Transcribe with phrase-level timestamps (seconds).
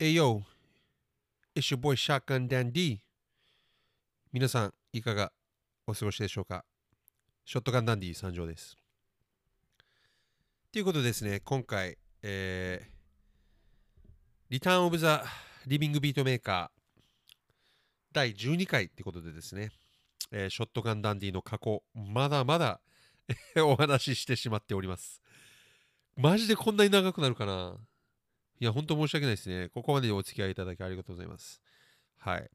[0.00, 0.42] Hey yo,
[1.56, 3.00] it's your boy Shotgun Dandy.
[4.32, 5.32] 皆さん、いかが
[5.88, 6.64] お過ごしでしょうか？
[7.44, 8.76] ショットガンダンディ参上です。
[10.70, 12.88] ということでですね、今回、えー、
[14.50, 15.24] リターンオブザ・
[15.66, 17.02] リビングビートメーカー
[18.12, 19.72] 第12回ってことでですね、
[20.30, 22.80] えーショットガンダンディの過去、まだまだ
[23.66, 25.20] お話ししてしまっております。
[26.14, 27.76] マジでこんなに長くなるかな？
[28.60, 29.68] いや、本当申し訳ないですね。
[29.68, 31.62] ここまでお付き合いいただきありがとうございます。
[32.16, 32.50] はい。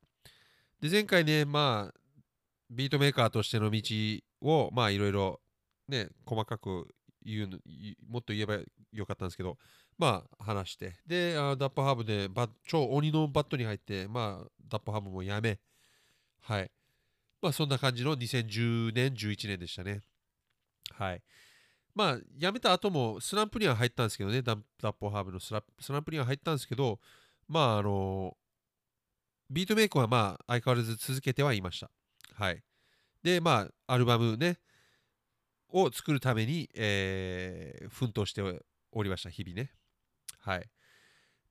[0.82, 2.00] で、前回ね、まあ、
[2.70, 3.82] ビートメーカーとしての道
[4.41, 5.40] を、まあ、いろいろ、
[5.88, 6.94] ね、細かく
[7.24, 7.60] 言うの、
[8.10, 8.60] もっと言えば
[8.91, 9.58] よかったんですけど、
[9.98, 12.30] まあ、話して、で、あダップハーブで
[12.68, 15.60] 超鬼のバットに入って、まあ、ダップハーブもやめ、
[16.41, 16.72] はい。
[17.41, 20.02] まあ、そんな感じの2010年、11年でしたね。
[20.91, 21.22] はい。
[21.96, 27.00] まあ、辞めた後もスランプには入ったんですけどね、ダッポハーブのスラスランプには入ったんですけど、
[27.48, 28.36] まあ、あの、
[29.50, 31.91] ビートメイクはまあ、相変わらず続けてはいました。
[32.34, 32.63] はい。
[33.22, 34.58] で、まあ、アルバムね、
[35.70, 38.41] を作るために、えー奮闘して
[38.91, 39.72] おりました、日々ね。
[40.40, 40.70] はい。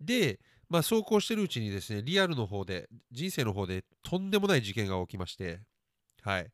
[0.01, 5.61] で、まあ、そうこうしてるうちにですね、リアルの方で、人生の方でとんでもない事件が起きまして、
[6.23, 6.51] はい。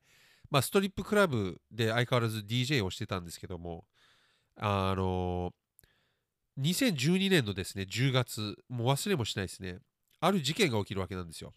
[0.51, 3.85] まあ、ストリップクラブで相変わらず DJ をしてたんですけども、
[4.57, 5.53] あの
[6.59, 9.79] 2012年のですね、10月、もう忘れもしないですね、
[10.21, 11.53] ある事件が起きるわけなんですよ。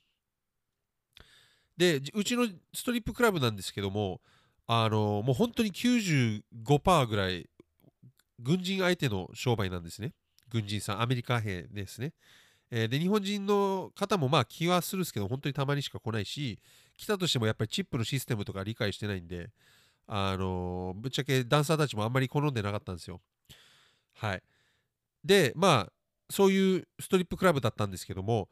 [1.77, 4.21] で、うちのストリップクラブなんですけども、
[4.67, 7.49] あのもう本当に95%ぐらい、
[8.39, 10.13] 軍人相手の商売なんですね。
[10.49, 12.13] 軍人さん、アメリカ兵ですね。
[12.69, 16.59] えーで、日本人の方もまあ気はするんですけど、本当にたまにしか来ないし、
[16.97, 19.49] 来たとしてもやっぱりチップのシステムとか理解してないんで、
[20.07, 23.21] あのぶっちゃけダンサーたちもあんまり好んでなかったんですよ。
[24.15, 24.43] はい。
[25.23, 25.93] で、まあ、
[26.29, 28.49] そういうストリップクラブだったんですけども、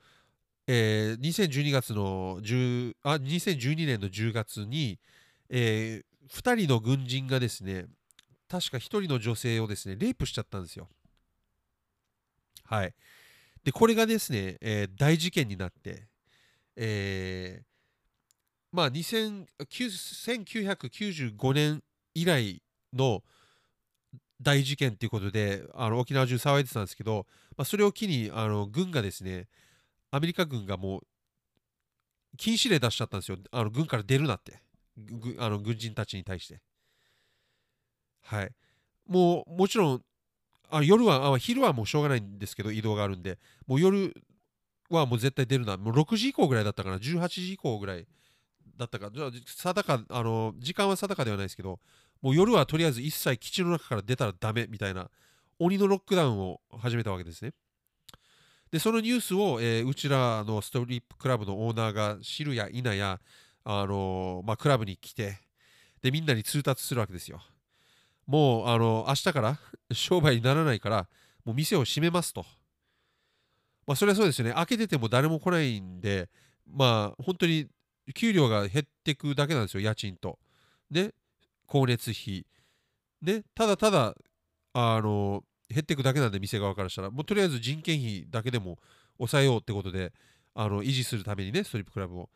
[0.68, 5.00] えー2012月の10あ2012年の10月に、
[5.50, 7.88] え2人の軍人がですね、
[8.48, 10.88] 確か1人の女性をですね、レイプしちゃったんですよ。
[12.66, 12.94] はい。
[13.64, 16.08] で、これがですね、えー大事件になって、
[16.76, 17.64] え
[18.72, 21.82] まあ、1995年
[22.14, 22.62] 以来
[22.94, 23.24] の
[24.42, 27.26] 大事件ということであの沖縄中騒いでたんですけど、
[27.58, 29.48] まあ、それを機にあの軍がですね
[30.12, 31.02] アメリカ軍がもう
[32.38, 33.38] 禁止令出しちゃったんですよ。
[33.52, 34.62] あの軍から出るなって。
[35.40, 36.62] あの軍人たちに対して。
[38.22, 38.52] はい。
[39.08, 40.02] もうもちろん
[40.70, 44.14] あ夜はあ昼はもうしょうがないんですけど移動があるんでもう夜
[44.90, 45.78] はもう絶対出るな。
[45.78, 46.98] もう6時以降ぐらいだったかな。
[46.98, 48.08] 18時以降ぐらい
[48.80, 49.12] だったか。
[49.14, 51.80] じゃあ定かあの時間は定かではないですけど
[52.22, 55.10] もう夜はとりあえず一切基地の中から出たらダメみたいな
[55.60, 57.54] 鬼のロックダウンを始めたわけですね。
[58.72, 63.20] でそのニュースを、えーうちらのストリップクラブのオーナーが知るや否や
[63.66, 65.38] あのまあ、クラブに来て
[66.02, 67.42] でみんなに通達するわけですよ。
[68.26, 69.60] もうあの明日から
[69.92, 71.08] 商売にならないから
[71.44, 72.46] もう店を閉めますと。
[73.86, 74.54] まあそれはそうですよね。
[74.54, 76.30] 開けてても誰も来ないんで
[76.66, 77.68] まあ本当に
[78.14, 80.40] 給料が減ってくだけなんですよ家賃と
[80.92, 81.12] ね
[81.68, 82.46] 光熱費
[83.22, 84.16] ねただただ
[84.74, 88.78] あの減ってくだけなんで店側からしたらもうとりあえず人件費だけでも
[89.18, 90.14] 抑えようってことで
[90.56, 92.30] あの維持するためにねストリップクラブを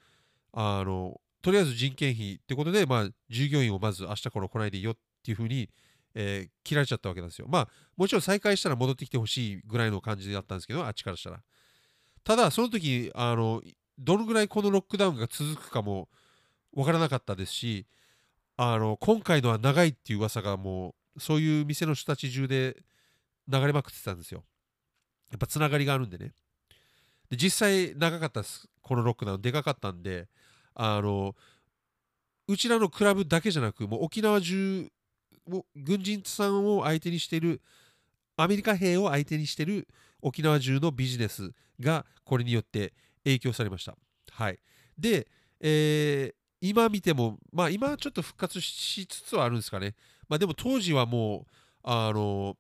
[0.54, 5.70] あのとりあえず人件費ってことで、まあ、従業員をまず明日から来ないでいいよっていうふうに、
[6.16, 7.48] えー切られちゃったわけなんですよ。
[7.50, 7.68] まあ
[7.98, 11.42] もちろん再開したら戻ってきてほしいぐらいの感じだったんですけどあっちからしたら。
[12.24, 13.62] ただその時あの
[13.98, 16.10] どのぐらいこのロックダウンが続くかも
[16.74, 17.86] わからなかったですし
[18.58, 22.78] あの今回のは長いっていう噂がもうそういう店の人たち中で
[23.48, 24.44] 流れまくってたんですよ。
[25.32, 26.32] やっぱつながりがあるんでね。
[27.30, 30.28] で実際長かったですこのロックダウンでかかったんで
[30.76, 31.36] あの
[32.48, 34.90] うちらのクラブだけじゃなくもう沖縄中
[35.48, 37.62] も軍人さんを相手にしている
[38.38, 39.88] アメリカ兵を相手にしている
[40.22, 42.94] 沖縄中のビジネスがこれによって
[43.24, 43.96] 影響されました。
[44.32, 44.60] はい、
[44.98, 45.28] で、
[45.60, 46.36] えー
[46.66, 49.96] 今見ても、まあ、今はちょっと復活しつつはあるんですかね。
[50.30, 51.46] まあ、でも当時はもう
[51.84, 52.56] あの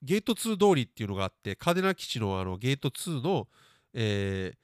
[0.00, 3.48] ゲート2通りっていうのがあって嘉手納基地のあのゲート2の、
[3.92, 4.56] えー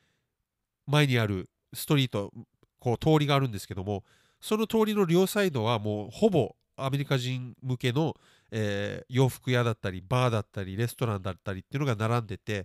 [0.91, 2.33] 前にあるストリート
[2.79, 4.05] こう通りがあるんですけども
[4.41, 8.15] その通りの両サイドはもうほぼアメリカ人向けの、
[8.51, 12.65] えー洋服屋だったりバーだったりレストランだったりっていうのが並んでて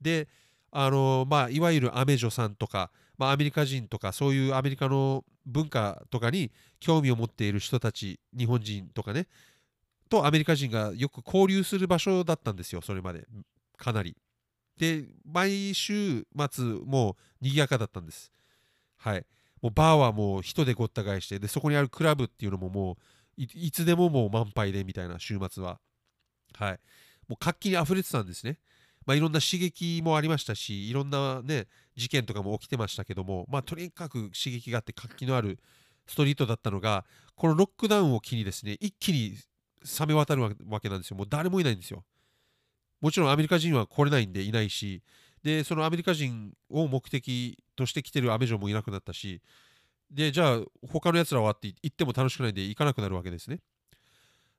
[0.00, 0.26] で
[0.72, 9.26] あのまあいわゆるアメ女さんとか、まあ、アメリカ人とかそういうアメリカの文化とかに興味を持っている人たち日本人とかね
[10.08, 13.26] とアメリカ人がよく交流する場所だったんですよそれまで。
[13.76, 14.16] かなり。
[14.76, 18.32] で毎週末もう賑やかだったんです。
[18.96, 19.26] はい。
[19.62, 22.96] もうバーはもう人でごった返してでそこにあるクラブっていうのもも
[23.38, 25.78] ういつでももう満杯でみたいな週末は。
[26.54, 26.80] はい。
[27.28, 28.58] もう活気に溢れてたんですね。
[29.06, 31.66] まあ、いろんな刺激もありましたしいろんなね
[31.96, 35.58] 事件とかも起きてましたけども、まあ、とにかく刺激があって活気のある
[36.06, 37.04] ストリートだったのが
[37.34, 39.36] このロックダウンを機にですね一気に
[39.98, 41.16] 冷め渡るわけなんですよ。
[41.16, 42.04] もう誰もいないんですよ。
[43.00, 45.02] もちろんアメリカ人は来れないんでいないし。
[45.42, 49.40] でそのアメリカ人を目的として来てるアメジョンもいなくなったし。
[50.10, 53.60] でじゃあ他のやつらはって行っても楽しくないんで行かなくなるわけですね。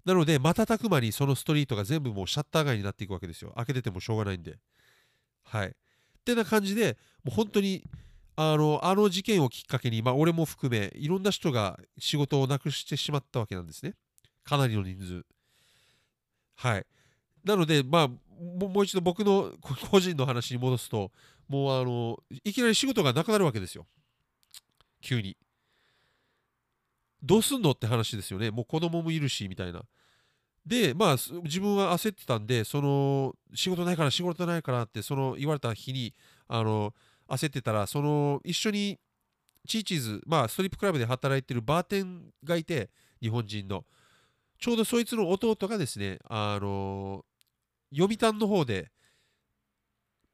[0.05, 3.53] なので瞬く間にそのストリートが全部もうシャッター街になっていくわけですよ。
[3.55, 4.57] 開けててもしょうがないんで。
[5.43, 5.67] はい。
[5.67, 5.71] っ
[6.25, 7.83] てな感じでもう本当に
[8.35, 13.93] あのあの事件をきっかけに、まあ、俺も含めいろんな人が仕事をなくしてしまったわけなんですね。
[14.43, 15.25] かなりの人数。
[16.55, 16.85] はい。
[17.43, 19.51] なのでまあもう一度僕の
[19.89, 21.11] 個人の話に戻すと
[21.47, 23.85] もうあのいきなり仕事がなくなるわけですよ。
[25.01, 25.35] 急に。
[27.23, 28.49] どうすんのって話ですよね。
[28.51, 29.83] もう子供もいるし、みたいな。
[30.65, 36.13] で、まあ、自分は焦ってたんで、その、仕事ないから、仕事ないからって、その言われた日に、
[36.47, 36.93] あの、
[37.27, 38.99] 焦ってたら、その、一緒に、
[39.67, 42.89] チーチーズ、まあ、ストリップクラブで働いてるバーテンがいて、
[43.21, 43.85] 日本人の。
[44.59, 47.25] ちょうどそいつの弟がですね、あの、
[47.91, 48.91] 読谷の方で、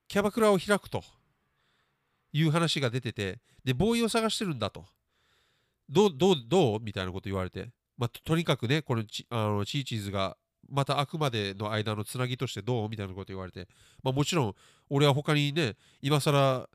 [0.09, 1.03] キャバクラを開くと
[2.33, 4.85] いう話が出てて、で、ボーイを探してるんだと。
[5.89, 6.79] どう、どう、どう？
[6.81, 7.69] みたいなこと言われて。
[7.97, 10.37] まあ、とにかくね、このチあのチーチーズが、
[10.69, 13.67] またあくまでの間のつなぎとしてどうみたいなこと言われて。
[14.03, 14.55] まあ、もちろん、
[14.89, 16.67] 俺は他にね、今更、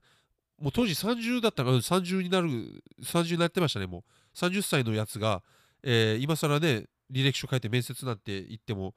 [0.59, 4.03] もう当時30だったから、30になる、30になってましたね、もう。
[4.37, 5.43] 30歳のやつが、
[5.83, 8.95] えー、今更ね、履歴書書いて面接なんて言っても、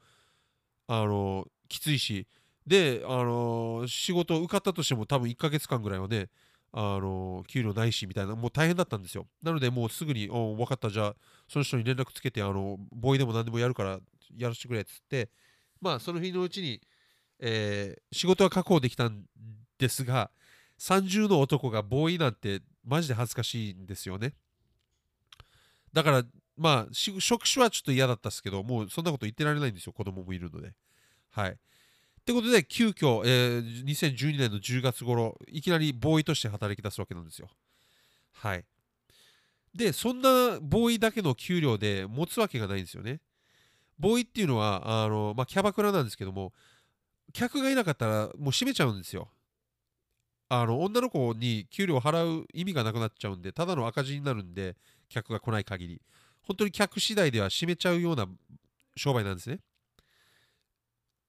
[0.87, 2.27] あのきついし、
[2.65, 6.29] で、あの仕事受かったとしても多分1ヶ月間ぐらいはね、
[6.77, 9.27] あの給料ないしみたいなもう大変だったんですよ。
[9.41, 10.89] なのでもうすぐに「お分かった。
[10.89, 11.15] じゃあ
[11.47, 13.99] その人に連絡つけてあのボーイでも何でもやるから
[14.35, 15.29] やらせてくれ」っつって
[15.79, 16.81] まあその日のうちに、
[17.39, 19.23] えー、仕事は確保できたん
[19.77, 20.31] ですが
[20.77, 24.33] 30の男がボーイなんてマジで恥ずかしいんですよね。
[25.93, 26.23] だから
[26.57, 29.93] まあ職種はちょっと嫌だったですけどもうそんなこと言ってられないんですよ。
[29.93, 30.73] 子供もいるので。
[31.29, 31.57] はい。
[32.25, 37.47] ってことで、急遽、えー、2012年の10月頃、いきなりボーイとして働き出すわけなんですよ。
[38.33, 38.65] はい。
[39.75, 43.19] で、そんなボーイだけの給料で持つわけがないんですよね。
[43.99, 46.51] ボーイっていうのは、あのまあ、キャバクラなんですけども、
[47.31, 49.29] 客がいなかったらもう閉めちゃうんですよ。
[50.49, 54.75] あの女の子に給料を払う意味がなくなっちゃうんで、ただの赤字になるんで、
[55.09, 56.01] 客が来ない限り。
[56.41, 58.27] 本当に客次第では閉めちゃうような
[58.95, 59.59] 商売なんですね。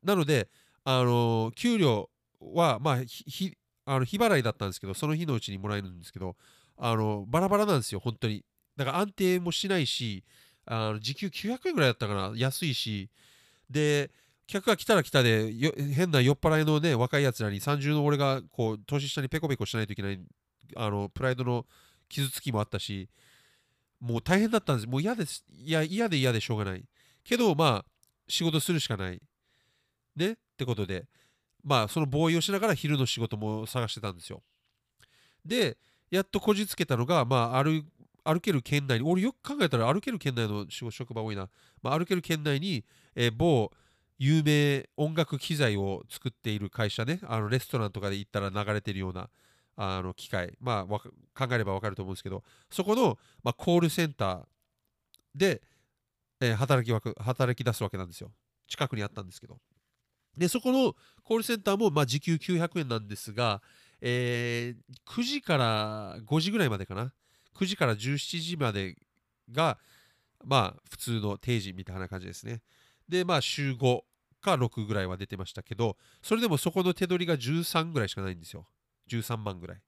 [0.02, 0.48] なので、
[0.88, 2.08] あの給料
[2.40, 3.56] は、まあ、ひ
[3.86, 6.36] あの日払いだったんですけど、その日のうちにもらえるんですけど、
[6.78, 8.44] あのバラバラなんですよ、本当に。
[8.76, 10.22] だから安定もしないし、
[10.64, 13.10] あの時給900円ぐらいだったかな、安いし、
[13.68, 14.12] で、
[14.46, 15.52] 客が来たら来たで、
[15.92, 20.20] 変な酔っ払いのね、若いやつらに30の俺がこう年下にペコペコしないといけない、
[20.76, 21.66] あのプライドの
[22.08, 23.08] 傷つきもあったし、
[23.98, 24.88] もう大変だったんです。
[24.88, 25.44] もう嫌です。
[25.52, 26.84] いや、嫌で嫌でしょうがない。
[27.24, 27.84] けど、まあ、
[28.28, 29.20] 仕事するしかない。
[30.14, 31.06] ねってことで、
[31.62, 34.42] まあ、そのボーイをしながら昼の仕事も探してたんですよ。
[35.44, 35.76] で、
[36.10, 37.84] やっとこじつけたのが、まあ、歩
[38.24, 41.48] 歩ける県内に、俺よく考えたら歩ける県内の職場多いな。
[41.82, 43.70] まあ、歩ける県内に、えー、某
[44.18, 49.28] 有名音楽機材を作っている会社ね、あのレストランとかで行ったら流れてるような
[49.76, 54.44] あの機械、まあ、考えれば分かると思うんですけど、そこの、まあ、コールセンター
[55.34, 55.62] で、
[56.40, 58.32] えー、働き働き出すわけなんですよ。
[58.66, 59.58] 近くにあったんですけど。
[60.36, 63.62] で、そこのコールセンターも、まあ、時給900円なんですが、
[64.00, 67.12] えー、9時から5時ぐらいまでかな
[67.54, 68.96] ？9時から17時まで
[69.50, 69.78] が、
[70.44, 72.60] まあ、普通の定時みたいな感じですね。
[73.08, 74.00] で、まあ、週5
[74.40, 78.66] か6ぐらいは出てましたけど、それでもそこの手取りが13ぐらいしかないんですよ。
[79.10, 79.80] 13万ぐらい。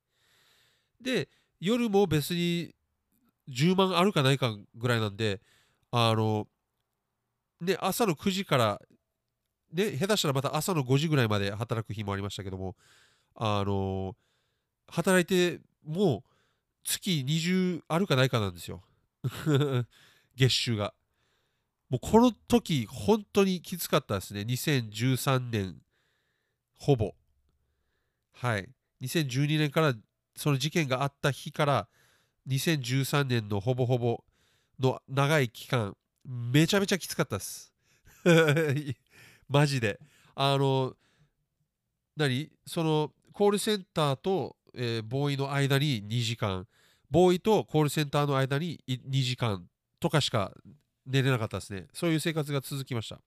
[1.00, 1.28] で、
[1.60, 2.74] 夜も別に
[3.48, 5.40] 10万あるかないかぐらいなんで、
[5.90, 6.46] あの、
[7.60, 8.80] で、朝の9時から
[9.72, 12.74] で下手したらまた朝の5時ぐらいまで働く日もありましたけども
[13.34, 14.16] あの
[14.88, 16.22] 働いてもう
[16.84, 18.82] 月20あるかないかなんですよ。
[20.36, 20.94] 月収が。
[21.90, 24.40] もうこの時本当にきつかったですね。
[24.42, 25.80] 2013年
[26.76, 27.14] ほぼ。
[28.32, 28.68] はい。
[29.02, 29.94] 2012年から
[30.36, 31.88] その事件があった日から
[32.48, 34.24] 2013年のほぼほぼ
[34.78, 37.72] の長い期間めちゃめちゃきつかったです。
[39.48, 39.98] マジで。
[40.34, 40.94] あの
[42.16, 42.50] 何？
[42.66, 46.66] そのコールセンターと、えーボーイの間に2時間。
[47.10, 49.66] ボーイとコールセンターの間に2時間
[49.98, 50.52] とかしか
[51.06, 51.86] 寝れなかったですね。
[51.94, 53.20] そういう生活が続きました。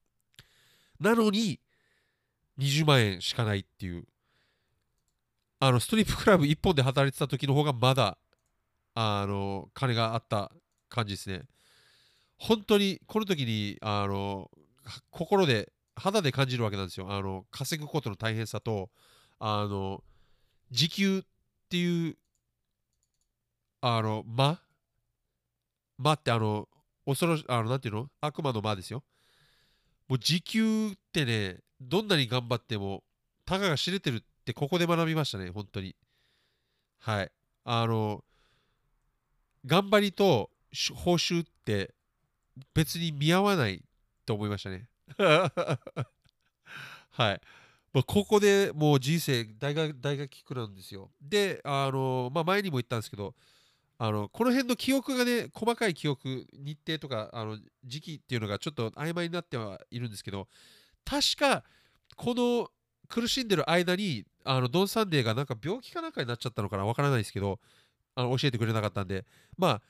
[0.99, 1.59] なのに
[2.59, 4.05] 20万円しかないっていう。
[5.59, 8.17] あのストリップクラブ1本で働いてた時の方がまだ
[8.95, 10.51] あの金があった
[10.89, 11.43] 感じですね。
[12.37, 14.49] 本当にこの時にあの
[15.11, 17.11] 心で肌で感じるわけなんですよ。
[17.11, 18.89] あの稼ぐことの大変さと
[19.39, 20.03] あの
[20.71, 21.21] 時給っ
[21.69, 22.17] ていう
[23.81, 24.59] あの間？
[25.97, 26.67] 間ってあの
[27.05, 28.07] 恐ろしあのなんていうの？
[28.21, 29.03] 悪魔の間ですよ。
[30.07, 33.03] もう時給ってねどんなに頑張っても
[33.45, 35.95] たかが知れてるってここで学びましたね本当に。
[36.99, 37.31] はい。
[37.63, 38.23] あの
[39.65, 40.49] 頑張りと
[40.95, 41.93] 報酬って
[42.73, 43.83] 別に見合わない
[44.25, 44.87] と思いましたね。
[47.11, 47.41] はい。
[47.93, 51.11] もうここでもう人生大学大学聞くなんですよ。
[51.21, 53.35] であのまあ前にも言ったんですけど
[53.97, 60.47] あのこの辺の記憶がね細かい記憶日程とかあの時期っていうのがちょっと曖昧になってはいるんですけど
[61.05, 61.63] 確か
[62.17, 62.69] この
[63.09, 67.59] 苦しんでる間にあのドン・サンデーがなんか病気かなんかになっちゃったのかなわからないですけど
[68.15, 69.25] あの教えてくれなかったんで
[69.57, 69.81] まあ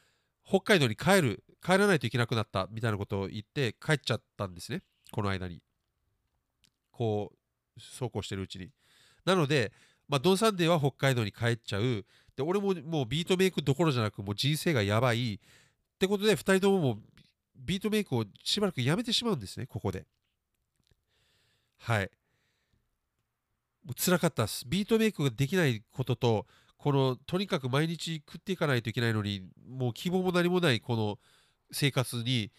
[0.46, 4.82] 北海道に帰る帰らないといけなくなったみたいなことを言って帰っちゃったんですね。
[5.12, 5.62] この間に。
[6.92, 8.70] こうそうこうしてるうちに。
[9.26, 9.72] なので、
[10.08, 12.06] まあ、ドン・サンデーは北海道に帰っちゃう。
[12.36, 15.36] で俺ももうビートメイクどころじゃなくもう人生がやばい。
[15.36, 15.38] っ
[16.00, 16.98] てことで2人とももう
[17.56, 20.06] ビートメイクをしばらくやめてしまうんですねここで。
[21.78, 22.10] はい。
[23.86, 24.66] もう辛かったです。
[24.68, 26.46] ビートメイクができないことと
[26.78, 31.20] このとにかく毎日食っていかないといけないのにもう希望も何もないこの
[31.72, 32.52] 生活に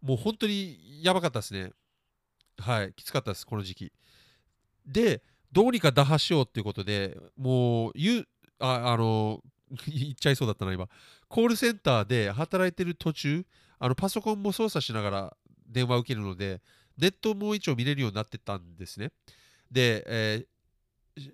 [0.00, 1.72] もう本当にやばかったですね。
[2.58, 3.92] はいきつかったですこの時期。
[4.86, 8.26] でどうにか打破しようっていうことでもうゆ
[8.58, 9.40] ああの
[9.88, 10.88] 言っちゃいそうだったな今。
[11.28, 13.44] コールセンターで働いてる途中
[13.78, 16.60] あのパソコンも操作しながら電話を受けるので
[16.96, 19.12] ネットも一応見れるようになってたんですね。
[19.70, 20.46] で、えー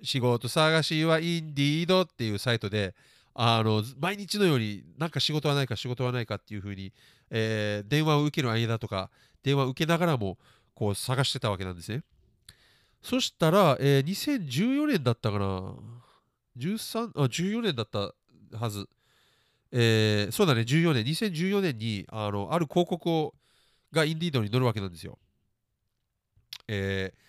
[0.03, 2.95] 仕事探しはインディードっていうサイトで
[3.33, 6.93] あの毎日のようになんか仕事はないか仕事はないかっていうふうに、
[7.31, 9.11] えー電話を受ける間とか
[9.43, 10.37] 電話を受けながらも
[10.81, 12.03] こう探してたわけなんですね。
[13.03, 15.75] そしたら、えー2014年だったかな。
[16.57, 18.15] 13あ14年だった
[18.57, 18.89] はず、
[19.73, 21.05] えーそうだね14年。
[21.05, 23.35] 2014年にあのある広告を
[23.93, 25.19] がインディードに載るわけなんですよ。
[26.67, 27.21] えー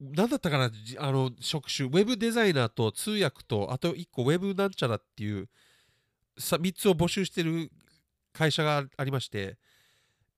[0.00, 1.88] 何だったかなあの職種。
[1.88, 5.50] ウェブデザイナーと通訳とあと1個ウェブなんちゃらっていう
[6.38, 7.70] さ3つを募集してる
[8.32, 9.58] 会社がありまして、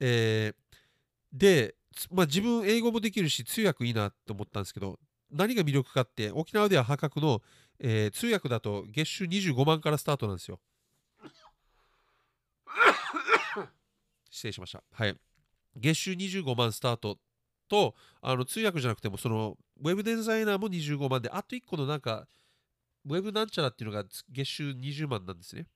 [0.00, 0.59] えー
[1.32, 4.98] で、つまあ、自分英語もできるし通訳いいなと思ったんですけど
[5.30, 7.42] 何が魅力かって沖縄では破格の、
[7.78, 10.60] えー通訳だと月収25万からスタートなんですよ。
[14.30, 14.82] 失礼しました。
[14.92, 15.16] はい。
[15.76, 17.18] 月収25万スタート
[17.68, 22.26] とあの通訳じゃなくてもそのウェブデザイナーも25万であと1個のなんか
[23.06, 25.66] ウェブなんちゃらっていうのがつ月収20万なんですね。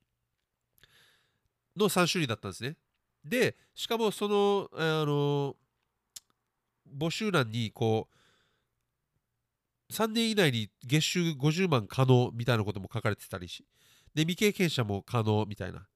[1.75, 2.77] の3種類だったんですね
[3.25, 5.55] でしかもそのあの
[6.97, 8.07] 募集欄にこ
[9.89, 13.65] う3年以内に月収50万可能みたいなことも書かれてたりし
[14.13, 15.87] で未経験者も可能みたいな。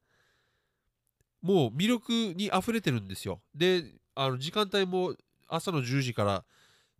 [1.41, 3.41] もう魅力に溢れてるんですよ。
[3.55, 3.83] で
[4.15, 5.15] あの時間帯も
[5.47, 6.45] 朝の10時から、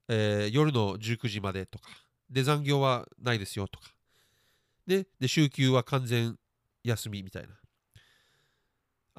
[0.08, 1.90] えー夜の19時までとか
[2.30, 3.88] で残業はないですよとか。
[4.88, 6.38] でで週休は完全
[6.84, 7.50] 休みみたいな。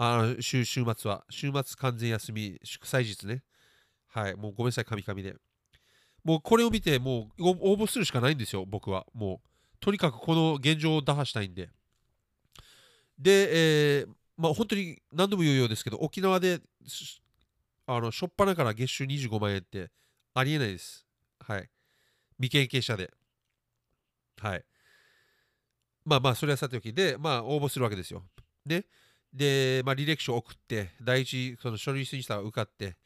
[0.02, 3.42] あ週週末は週末完全休み祝祭日ね
[4.08, 5.34] はいもうごめんなさいカミカミで
[6.24, 9.48] もうこれを見てもう応募するしかないんですよ僕はもう
[9.80, 11.68] とにかくこの現状を打破したいんで
[13.18, 16.60] で、えーまあ本当に何度も言うようですけど沖縄で
[17.92, 19.90] あの、しょっぱなから月収25万円って
[20.32, 21.04] ありえないです。
[21.40, 21.68] はい。
[22.36, 23.10] 未経験者で。
[24.40, 24.64] はい。
[26.04, 28.22] まあまあ、それはさておきで、まあ、応募するわけですよ。
[28.64, 28.84] ね。
[29.32, 32.96] で、まあ、履歴書を送って、第一、その書類審査が受かって、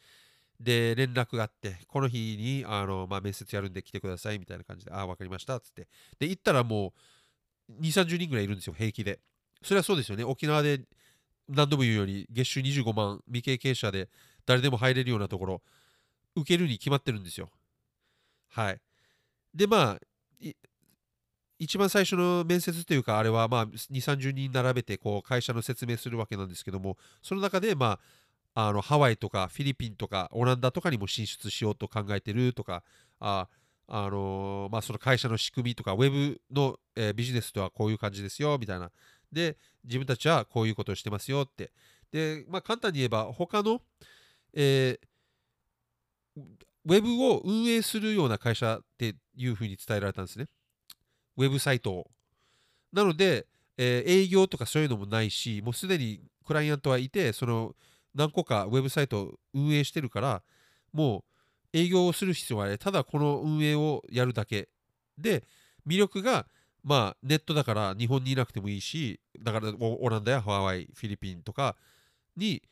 [0.61, 5.88] で、連絡があって、この日に、あの、まあ、面接やるんで来てください、みたいな感じで、ああ、わかりました、つって。
[6.19, 6.95] で、行ったらも
[7.69, 9.21] う、2、30人ぐらいいるんですよ、平気で。
[9.62, 10.25] それはそうですよね。
[10.25, 10.83] 沖縄で
[11.49, 14.09] 何度も言うように、月収25万、未経験者で、
[14.47, 15.62] 誰でも入れるようなところ
[16.37, 17.50] 受けるに決まってるんですよ。
[18.49, 18.81] はい。
[19.54, 20.00] でまあ
[21.59, 27.99] 一番最初の面接というかあれはまあ2 3 0人並べてこう会社の説明するわけなんですけどもその中でま
[28.55, 32.83] ああのハワイとかフィリピンとかオランダとかにも進出しようと考えてるとか
[33.21, 33.49] あ
[33.87, 38.91] あのまあ、その会社の仕組みとか、ウェブの、えビジネスとはこういう感じですよ、みたいな。
[39.31, 41.71] で、自分たちはこういうことをしてますよって。
[42.11, 43.83] で、まあ、簡単に言えば、他の、
[44.55, 45.07] えー
[46.87, 50.49] ウェブを運営するような会社っていうふうに伝えられたんですね。
[51.37, 52.11] ウェブサイトを。
[52.93, 57.75] なので、えー営業とかそういうのもないし、もうすでにクライアントはいて、その
[58.14, 60.43] 何個かウェブサイトを運営してるから、
[60.93, 61.25] も
[61.73, 62.79] う営業をする必要はない。
[62.79, 64.69] ただこの運営をやるだけ。
[65.19, 65.45] で、
[65.87, 66.47] 魅力が、
[66.85, 71.76] まあ、ネットだから日本にいなくてもいいし、だからオランダやハワイ、フィリピンとか
[72.37, 72.62] に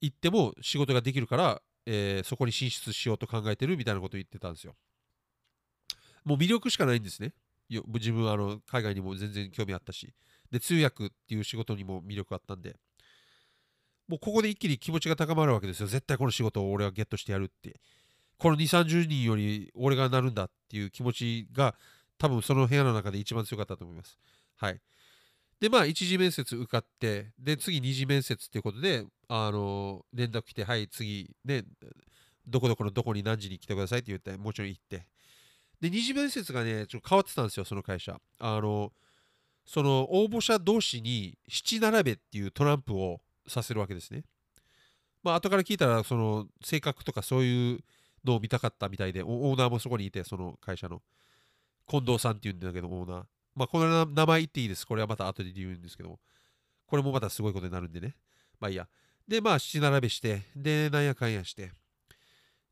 [0.00, 4.74] 行っても仕事ができるから、えーそこに進出しようと考えてるみたいなことを言ってたんですよ。
[6.24, 7.32] もう魅力しかないんですね。
[7.68, 10.12] よ自分はあの海外にも全然興味あったし。
[10.50, 12.76] で、通訳っていう仕事にも魅力あったんで。
[14.08, 15.88] もうここで一気に気持ちが高まるわけですよ。
[15.88, 17.80] 絶対この仕事を俺はゲットしてやるって。
[18.38, 21.74] この2、30人より俺がなるんだっていう気持ちが
[22.18, 24.18] 多分その部屋の中で一番強かったと思います。
[24.56, 24.80] はい。
[25.58, 31.64] で、まあ、一次面接受かって、で、次二次面接っていうことで、あの連絡来て、はい、次、ね、
[32.46, 35.06] どこどこのどこに何時に来てくださいって言って、もちろん行って。
[35.80, 38.18] で、二次面接がね、ちょっと変わってたんですよ、その会社。
[38.38, 38.92] あの、
[39.64, 44.24] その応募者同士に七並べっていうトランプをさせるわけですね。
[45.22, 47.80] まあ、後から聞いたら、その性格とかそういう
[48.24, 51.02] のを見たかったみたいで、オーナーもそこにいて、その会社の。
[51.88, 53.24] 近藤さんっていうんだけど、オーナー。
[53.54, 54.86] まあ、この名前言っていいです。
[54.86, 56.20] これはまた後で言うんですけども。
[56.86, 58.16] これもまたすごいことになるんでね。
[58.60, 58.88] まあいいや。
[59.26, 61.72] で、まあ、七並べして、で、なんやかんやして。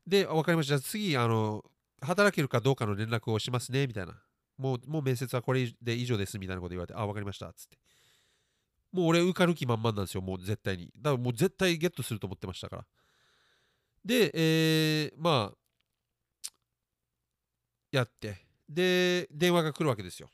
[0.07, 0.79] で、わかりました。
[0.79, 1.63] 次、あの、
[2.05, 4.13] 働けるかどうかの連絡をしますね、みたいな。
[4.57, 7.77] もう、もう面接はこれで以上です、みたいなこと言われて、あ、わかりました、つって。
[8.91, 10.91] もう俺受かる気満々なんですよ、もう絶対に。
[10.95, 12.85] だからもう絶対ゲットすると思ってましたから。
[14.05, 15.57] で、えー、まあ、
[17.91, 20.29] やって、で、電話が来るわけですよ。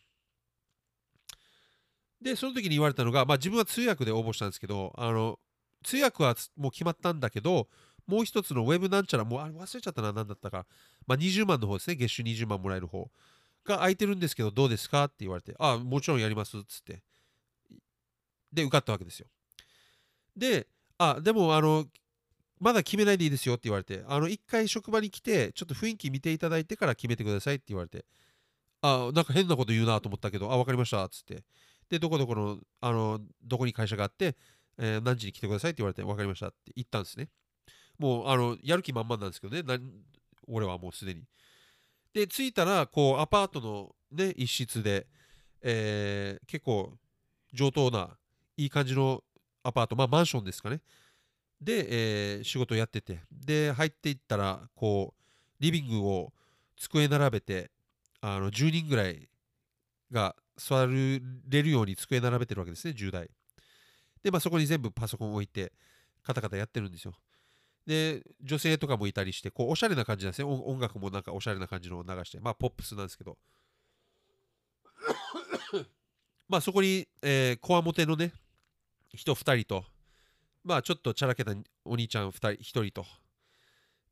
[2.21, 5.39] で、その時に言われたのが、まあ自分は通訳で応募したんですけど、あの、
[5.83, 7.67] 通訳はもう決まったんだけど、
[8.11, 10.65] もう一つのウェブなんちゃら、もうあれ忘れちゃったな、何だったか。
[11.07, 13.09] まあ20万の方ですね、月収20万もらえる方
[13.63, 17.01] が空いてるんですけど、どうですかって言われて、ああ、もちろんやります、つって。
[18.51, 19.27] で、受かったわけですよ。
[20.35, 21.85] で、あ、でも、あの、
[22.59, 28.05] まだ決めないでいいですよって言われて、あの、一回職場に来て、ちょっと雰囲気見ていただいてから決めてくださいって言われて、
[28.81, 31.43] あ、なんか変なこと言うなと思ったけど、あ、わかりました、つって。
[31.89, 34.37] で、どこどこの、あの、どこに会社があって、
[34.77, 37.29] えー何時に来てくださいって言われて、わかりましたって言ったんですね。
[37.97, 39.79] もう、あの、やる気満々なんですけどね、
[40.47, 41.23] 俺はもうすでに。
[42.13, 45.07] で、着いたら、こう、アパートのね、一室で、
[45.61, 46.97] えー結構、
[47.53, 48.17] 上等な、
[48.57, 49.23] いい感じの
[49.63, 50.81] アパート、まあ、マンションですかね。
[51.61, 56.33] で、えー仕事やってて、で、入っていったら、こう、リビングを
[56.77, 57.71] 机並べて、
[58.21, 59.29] あの、10人ぐらい
[60.11, 61.19] が座れ
[61.63, 63.29] るように机並べてるわけですね、10台。
[64.23, 65.73] で、まあ、そこに全部パソコン置いて、
[66.23, 67.13] カタカタやってるんですよ。
[67.85, 70.45] で、女性とかもいたりして、こう、おしゃれな感じなんですね。
[70.45, 73.37] 音楽もなんかおしゃれな感じのを流して、まあ、ポップスなんですけど。
[76.47, 78.33] まあ、そこに、えー、こわもてのね、
[79.13, 79.85] 人2人と、
[80.63, 83.05] まあ、ちょっとチャラけたお兄ちゃん2人、1人と、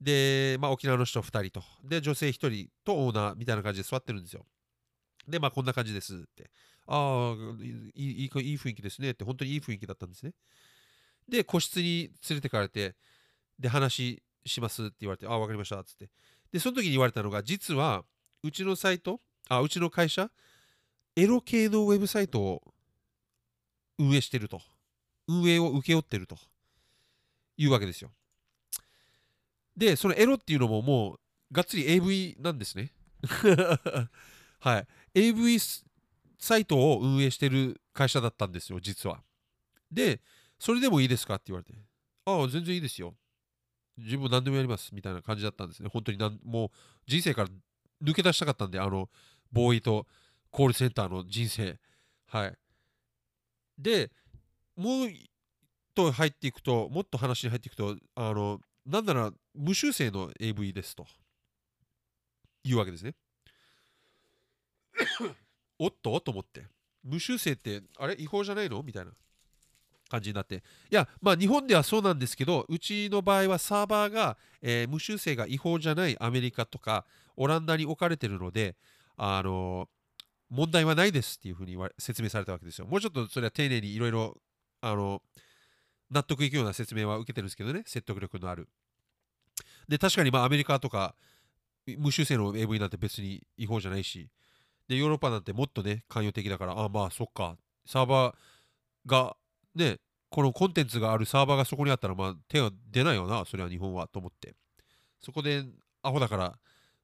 [0.01, 4.45] で、まあ、沖縄の人2人と、で、女性1人とオーナーみたいな感じで座ってるんですよ。
[5.27, 6.49] で、まあ、こんな感じですって。
[6.87, 10.33] ああ、いい雰囲気ですねって、本当にいい雰囲気だったんですね。
[11.27, 12.95] で、個室に連れてかれて、
[13.59, 16.09] で、話しますって言われて、あ、わかりましたっつって。
[16.51, 18.03] で、その時に言われたのが、実は、
[18.43, 19.19] うちのサイト、
[19.49, 20.31] あ、うちの会社、
[21.15, 22.61] エロ系のウェブサイトを
[23.97, 24.61] 運営してると。
[25.27, 26.37] 運営を請け負ってると
[27.55, 28.09] いうわけですよ。
[29.77, 31.19] で、そのエロっていうのももう、
[31.53, 32.91] がっつり AV なんですね。
[34.59, 34.87] はい。
[35.13, 35.59] AV
[36.39, 39.23] サイトを運営してる会社だったんですよ、実は。
[39.91, 40.21] で、
[40.57, 41.79] それでもいいですかって言われて、
[42.25, 43.15] ああ、全然いいですよ。
[44.03, 45.89] 自分何でもやりますみたいな感じだったんですね。
[45.91, 46.69] 本当になんもう
[47.07, 47.49] 人生から
[48.03, 49.09] 抜け出したかったんで、あの、
[49.51, 50.07] ボーイと
[50.51, 51.79] コールセンターの人生。
[52.27, 52.57] はい。
[53.77, 54.11] で、
[54.75, 55.09] もう
[55.95, 61.05] と入っていくと、もっと話に入っていくと、あの、なんなら無修正の AV ですと
[62.63, 63.15] いうわけですね。
[65.77, 66.19] おっと？
[66.21, 66.65] と思って。
[67.03, 68.15] 無修正って、あれ？
[68.19, 68.81] 違法じゃないの？
[68.83, 69.11] みたいな
[70.09, 70.55] 感じになって。
[70.55, 77.05] いや、まあ日本ではそうなんですけど、うちの場合はサーバーが、えー無修正が違法じゃないアメリカとか
[77.37, 78.75] オランダに置かれてるので、
[79.15, 79.87] あの
[80.49, 82.87] 問題はないですっていうふうに説明されたわけですよ。
[82.87, 84.35] もうちょっとそれは丁寧にいろいろ、
[84.81, 85.21] あの、
[86.09, 88.67] 納得いくような説明は受けてるんですけどね、説得力のある。
[89.87, 91.15] で、確かにまあアメリカとか
[91.97, 94.29] 無修正の AV なんて別に違法じゃないし、
[94.87, 99.35] で、ヨーロッパなんてもっとね、関与的だから、あまあ、そっか、サーバーが、
[99.75, 99.97] ね、
[100.29, 104.55] このコンテンツがあるサーバーがそこにあったら、まあ、手が出ないよな、それは日本は、と思って。
[105.21, 105.65] そこで、
[106.01, 106.59] アホだから、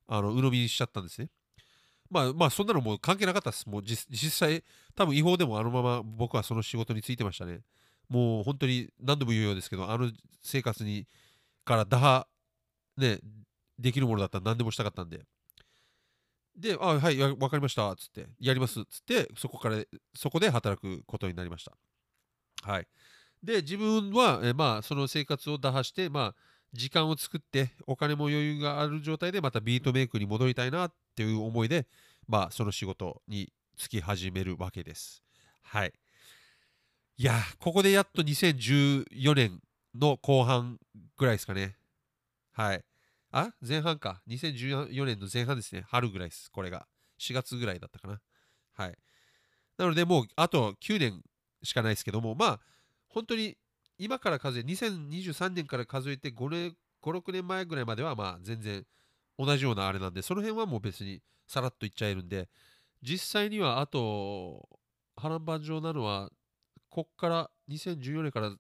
[0.08, 1.30] あの、鵜呑みにしちゃったんですね。
[2.10, 3.68] まあ、まあ、そんなのもう関係なかったです。
[3.68, 4.64] もう実際、
[4.96, 7.62] 多分違法でもあのまま僕はその仕事に就いてましたね。
[8.10, 10.12] もう本当に何度も言うようですけど、あの
[10.44, 11.08] 生活に
[11.66, 12.28] から打破、
[12.98, 13.20] ね、
[13.80, 15.26] できるものだったら何でもしたかったんで。
[16.56, 19.84] で、あはい、わかりました、つって、やります、つって、そこから、
[20.16, 21.76] そこで働くことになりました。
[22.66, 22.88] はい。
[23.44, 26.36] で、自分は、えまあ、その生活を打破して、まあ、
[26.74, 31.88] 時間を作って、お金も余裕がある状態で、またビートメイクに戻りたいなっていう思いで、
[32.28, 35.24] まあ、その仕事に就き始めるわけです。
[35.62, 35.94] はい。
[37.18, 39.62] いや、ここでやっと2014年
[39.94, 40.80] の後半
[41.18, 41.78] ぐらいですかね。
[42.52, 42.84] はい。
[43.32, 44.22] あ前半か。
[44.28, 45.84] 2014年の前半ですね。
[45.88, 46.50] 春ぐらいです。
[46.52, 46.88] これが。
[47.20, 48.20] 4月ぐらいだったかな。
[48.74, 48.98] はい。
[49.78, 51.22] なので、もうあと9年
[51.64, 52.60] しかないですけども、まあ、
[53.10, 53.58] 本当に
[53.98, 58.86] 今から数え、2023年から数えて5年、5、6年前ぐらいまでは、まあ、全然
[59.38, 62.50] 同じようなあれなんで、その辺はもう別にさらっといっちゃえるんで、
[63.02, 64.68] 実際にはあと、
[65.16, 66.30] 波乱万丈なのは、
[66.90, 68.52] こっから2014年から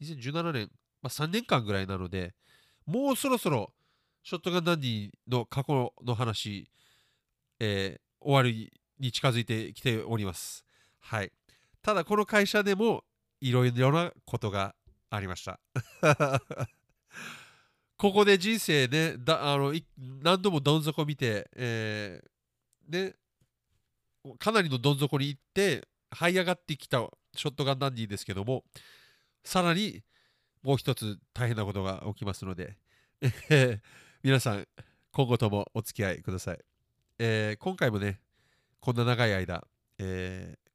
[0.00, 0.70] 2017年、
[1.02, 2.34] まあ、3年間ぐらいなので、
[2.86, 3.72] もうそろそろ
[4.22, 6.68] ショットガンダンディの過去の話、
[7.60, 10.64] えー、終わりに近づいてきております。
[10.98, 11.32] はい。
[11.86, 13.04] ただ、この会社でも
[13.40, 14.74] いろいろなことが
[15.08, 15.60] ありました。
[17.96, 23.14] ここで人生で、だあの何度もどん底見て、えー、で、
[24.40, 28.64] かなりのどん底に行って、這い上がってきたショットガンダンディですけども、
[29.44, 30.02] さらに
[30.64, 32.76] もう一つ大変なことが起きますので、
[34.24, 34.66] 皆さん、
[35.12, 36.58] 今後ともお付き合いください。
[37.20, 38.20] えー、今回もね、
[38.80, 39.64] こんな長い間、
[39.98, 40.65] えー、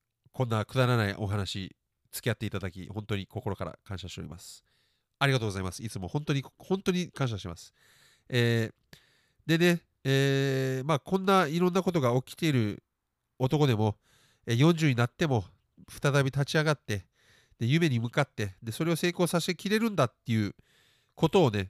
[0.41, 1.75] こんなくだらないお話、
[2.11, 4.63] 付き合っていただき、本当に心から感謝しております。
[5.19, 5.83] ありがとうございます。
[5.83, 7.75] いつも本当に、本当に感謝します。
[8.27, 8.95] えー、
[9.45, 12.81] でね、えー、まあ、こんないろんなことが起きている
[13.37, 13.97] 男でも、
[14.47, 15.45] 40になっても
[16.01, 17.05] 再び立ち上がって
[17.59, 20.55] で夢に向かってでそれを成功させきれるんだっていう
[21.13, 21.69] ことをね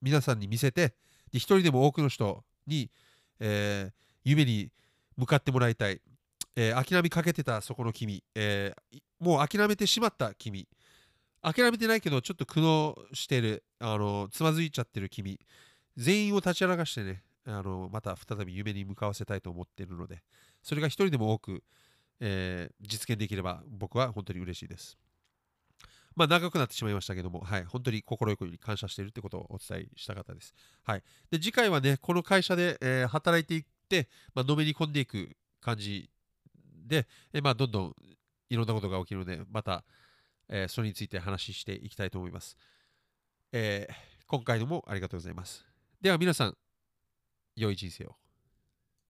[0.00, 0.88] 皆さんに見せて
[1.32, 2.90] で一人でも多くの人に、
[3.38, 3.92] えー、
[4.24, 4.72] 夢に
[5.16, 6.00] 向かってもらいたい、
[6.56, 10.68] えー、諦めかけてたそこの君、えー、もう諦めてしまった君
[11.42, 15.40] 諦めてないけどちょっと苦悩してるあのつまずいちゃってる君
[15.96, 20.22] 全員を立ち上がしてねあのまた再び夢に向かわせたいと思っているので
[20.62, 21.62] それが一人でも多く、
[22.20, 24.96] えー、実現できれば僕は本当に嬉しいです。
[26.14, 30.54] まあ、長くなってしまいましたけども、はい、本当に心よく感謝しているということをお伝えしたかったです。
[30.84, 36.10] はい、で次回はね、この会社で、えー、働いていって、まあのめり込んでいく感じ
[36.86, 37.94] で、え、まあ、どんどん
[38.50, 39.84] いろんなことが起きるので、また、
[40.48, 42.56] えー、それについて話していきたいと思います。
[43.52, 43.88] え
[44.26, 45.64] 今回のもありがとうございます。
[46.00, 46.56] では皆さん、
[47.54, 48.21] 良い人生を。